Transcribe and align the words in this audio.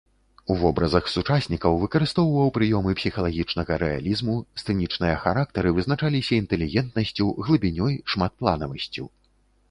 У 0.51 0.53
вобразах 0.59 1.09
сучаснікаў 1.15 1.75
выкарыстоўваў 1.81 2.47
прыёмы 2.55 2.95
псіхалагічнага 2.99 3.73
рэалізму, 3.83 4.35
сцэнічныя 4.61 5.15
характары 5.25 5.73
вызначаліся 5.81 6.33
інтэлігентнасцю, 6.41 7.27
глыбінёй, 7.45 7.93
шматпланавасцю. 8.15 9.05